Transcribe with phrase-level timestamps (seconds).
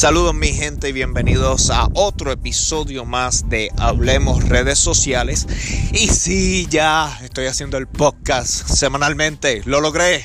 [0.00, 5.46] Saludos mi gente y bienvenidos a otro episodio más de Hablemos redes sociales.
[5.92, 10.24] Y sí, ya estoy haciendo el podcast semanalmente, lo logré.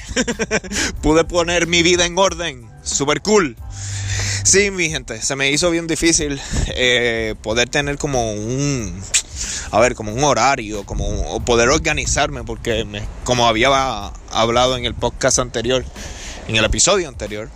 [1.02, 3.58] Pude poner mi vida en orden, super cool.
[4.46, 8.98] Sí, mi gente, se me hizo bien difícil eh, poder tener como un,
[9.72, 12.86] a ver, como un horario, como poder organizarme, porque
[13.26, 15.84] como había hablado en el podcast anterior,
[16.48, 17.50] en el episodio anterior,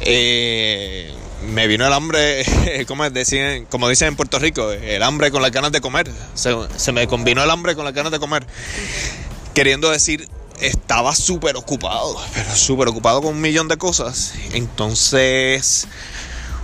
[0.00, 1.12] eh,
[1.46, 2.44] me vino el hambre,
[2.88, 6.10] como dicen, como dicen en Puerto Rico, el hambre con las ganas de comer.
[6.34, 8.46] Se, me combinó el hambre con las ganas de comer.
[9.54, 10.28] Queriendo decir,
[10.60, 14.34] estaba súper ocupado, pero súper ocupado con un millón de cosas.
[14.52, 15.86] Entonces,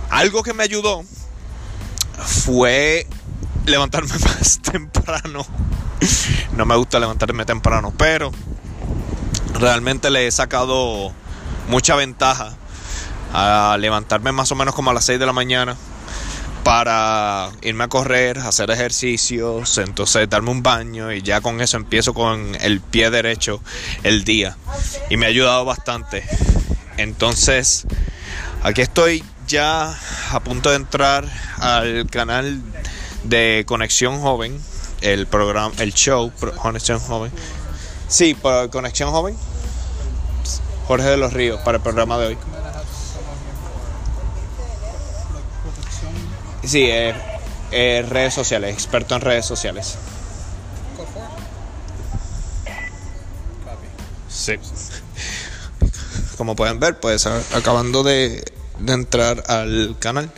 [0.09, 1.03] algo que me ayudó
[2.25, 3.07] fue
[3.65, 5.45] levantarme más temprano.
[6.55, 8.31] No me gusta levantarme temprano, pero
[9.59, 11.13] realmente le he sacado
[11.69, 12.57] mucha ventaja
[13.33, 15.75] a levantarme más o menos como a las 6 de la mañana
[16.63, 22.13] para irme a correr, hacer ejercicios, entonces darme un baño y ya con eso empiezo
[22.13, 23.61] con el pie derecho
[24.03, 24.55] el día.
[25.09, 26.23] Y me ha ayudado bastante.
[26.97, 27.85] Entonces,
[28.61, 29.93] aquí estoy ya
[30.31, 31.25] a punto de entrar
[31.57, 32.61] al canal
[33.23, 34.61] de Conexión Joven,
[35.01, 36.31] el programa, el show
[36.61, 37.31] Conexión Joven.
[38.07, 38.37] Sí,
[38.71, 39.35] Conexión Joven.
[40.87, 42.37] Jorge de los Ríos para el programa de hoy.
[46.65, 49.97] Sí, eh, redes sociales, experto en redes sociales.
[54.29, 54.53] Sí.
[56.37, 58.43] Como pueden ver, pues acabando de,
[58.87, 60.31] entrar al canal.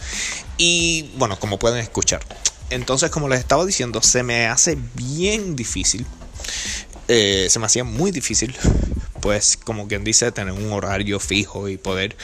[0.57, 2.21] Y bueno, como pueden escuchar.
[2.69, 6.05] Entonces, como les estaba diciendo, se me hace bien difícil.
[7.07, 8.55] Eh, se me hacía muy difícil.
[9.21, 12.15] Pues, como quien dice, tener un horario fijo y poder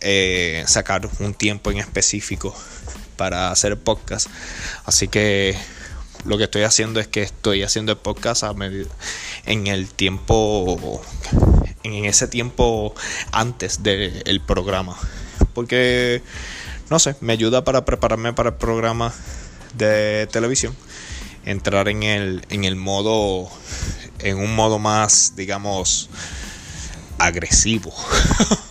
[0.00, 2.54] eh, sacar un tiempo en específico
[3.16, 4.28] para hacer podcast.
[4.84, 5.56] Así que
[6.24, 8.44] lo que estoy haciendo es que estoy haciendo el podcast
[9.44, 11.02] en el tiempo,
[11.82, 12.94] en ese tiempo
[13.32, 14.96] antes del programa.
[15.52, 16.22] Porque,
[16.90, 19.12] no sé, me ayuda para prepararme para el programa
[19.74, 20.76] de televisión.
[21.44, 23.50] Entrar en el, en el modo,
[24.20, 26.08] en un modo más, digamos,
[27.18, 27.92] agresivo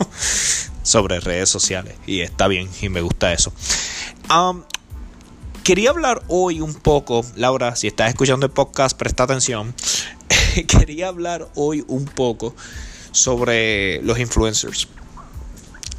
[0.84, 1.96] sobre redes sociales.
[2.08, 3.52] Y está bien, y me gusta eso
[5.64, 9.74] quería hablar hoy un poco, Laura, si estás escuchando el podcast, presta atención.
[10.68, 12.56] quería hablar hoy un poco
[13.12, 14.88] sobre los influencers.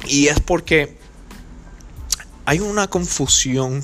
[0.05, 0.97] Y es porque
[2.45, 3.83] hay una confusión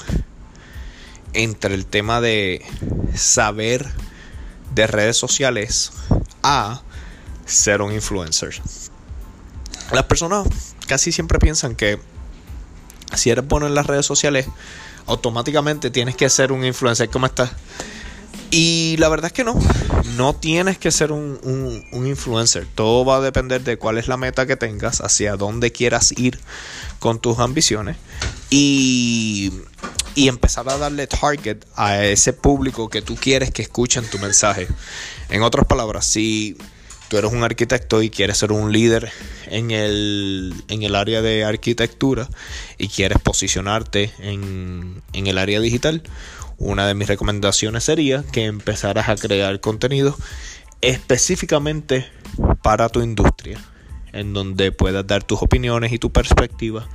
[1.34, 2.66] entre el tema de
[3.16, 3.86] saber
[4.74, 5.92] de redes sociales
[6.44, 6.82] a
[7.46, 8.62] ser un influencer.
[9.92, 10.48] Las personas
[10.88, 12.00] casi siempre piensan que
[13.16, 14.48] si eres bueno en las redes sociales,
[15.06, 17.10] automáticamente tienes que ser un influencer.
[17.10, 17.52] ¿Cómo estás?
[18.52, 19.60] Y la verdad es que no,
[20.16, 22.68] no tienes que ser un, influencer.
[22.74, 26.40] Todo va a depender de cuál es la meta que tengas, hacia dónde quieras ir
[26.98, 27.98] con tus ambiciones
[28.50, 29.52] y,
[30.16, 34.68] y empezar a darle target a ese público que tú quieres que escuchen tu mensaje.
[35.30, 36.58] En otras palabras, si
[37.10, 39.12] tú eres un arquitecto y quieres ser un líder
[39.48, 42.30] en el, en el área de arquitectura
[42.78, 46.04] y quieres posicionarte en, en el área digital,
[46.58, 50.16] una de mis recomendaciones sería que empezaras a crear contenido
[50.82, 52.06] específicamente
[52.62, 53.60] para tu industria,
[54.14, 56.88] en donde puedas dar tus opiniones y tu perspectiva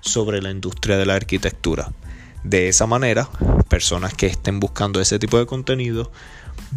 [0.00, 1.92] sobre la industria de la arquitectura.
[2.48, 3.28] De esa manera,
[3.68, 6.10] personas que estén buscando ese tipo de contenido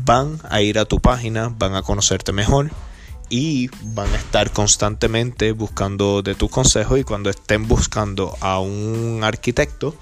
[0.03, 2.71] van a ir a tu página, van a conocerte mejor
[3.29, 9.21] y van a estar constantemente buscando de tus consejos y cuando estén buscando a un
[9.23, 9.95] arquitecto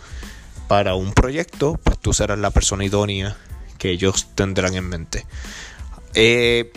[0.68, 3.38] para un proyecto, pues tú serás la persona idónea
[3.78, 5.28] que ellos tendrán en mente.
[6.16, 6.74] Eh,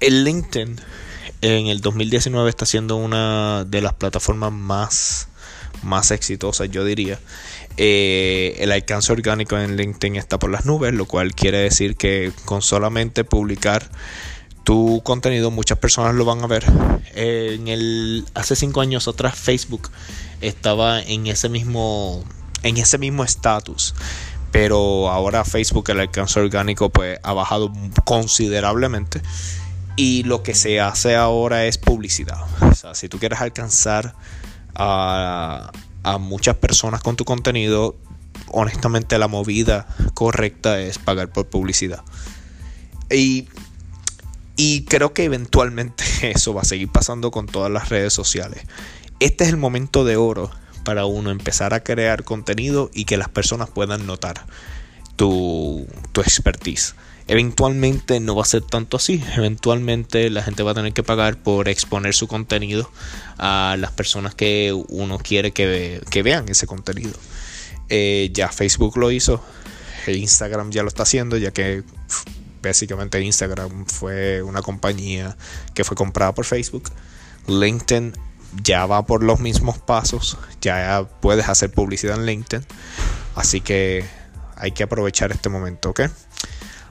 [0.00, 0.80] el LinkedIn
[1.42, 5.28] en el 2019 está siendo una de las plataformas más,
[5.82, 7.18] más exitosas, yo diría.
[7.76, 12.32] Eh, el alcance orgánico en LinkedIn está por las nubes, lo cual quiere decir que
[12.44, 13.90] con solamente publicar
[14.64, 16.64] tu contenido muchas personas lo van a ver.
[17.14, 19.90] En el hace cinco años atrás Facebook
[20.40, 22.24] estaba en ese mismo
[22.62, 23.94] en ese mismo estatus,
[24.50, 27.72] pero ahora Facebook el alcance orgánico pues ha bajado
[28.04, 29.20] considerablemente
[29.96, 32.38] y lo que se hace ahora es publicidad.
[32.60, 34.14] O sea, si tú quieres alcanzar
[34.78, 37.96] a muchas personas con tu contenido,
[38.48, 42.02] honestamente la movida correcta es pagar por publicidad.
[43.10, 43.48] Y,
[44.56, 48.64] y creo que eventualmente eso va a seguir pasando con todas las redes sociales.
[49.20, 50.50] Este es el momento de oro
[50.84, 54.46] para uno empezar a crear contenido y que las personas puedan notar
[55.16, 56.94] tu, tu expertise.
[57.28, 59.22] Eventualmente no va a ser tanto así.
[59.36, 62.88] Eventualmente la gente va a tener que pagar por exponer su contenido
[63.38, 67.14] a las personas que uno quiere que, vean ese contenido.
[67.88, 69.42] Eh, ya Facebook lo hizo.
[70.06, 71.82] Instagram ya lo está haciendo, ya que
[72.62, 75.36] básicamente Instagram fue una compañía
[75.74, 76.92] que fue comprada por Facebook.
[77.48, 78.12] LinkedIn
[78.62, 80.38] ya va por los mismos pasos.
[80.60, 82.64] Ya puedes hacer publicidad en LinkedIn.
[83.34, 84.04] Así que
[84.56, 86.02] hay que aprovechar este momento, ¿ok?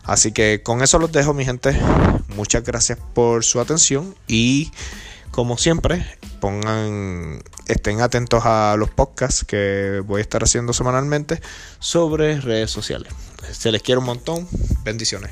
[0.03, 1.77] Así que con eso los dejo, mi gente.
[2.35, 4.71] Muchas gracias por su atención y
[5.35, 6.06] como siempre,
[6.39, 11.41] pongan estén atentos a los podcasts que voy a estar haciendo semanalmente
[11.79, 13.12] sobre redes sociales.
[13.51, 14.47] Se les quiere un montón.
[14.85, 15.31] Bendiciones.